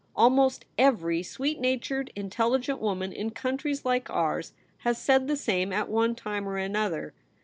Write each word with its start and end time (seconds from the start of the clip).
Almost 0.15 0.65
every 0.79 1.21
sweet 1.21 1.59
natured, 1.59 2.11
intelligent 2.15 2.79
woman 2.81 3.13
in 3.13 3.29
countries 3.29 3.85
like 3.85 4.09
ours 4.09 4.51
has 4.79 4.97
said 4.97 5.27
the 5.27 5.37
same 5.37 5.71
at 5.71 5.89
one 5.89 6.15
time 6.15 6.49
or 6.49 6.57
another. 6.57 7.13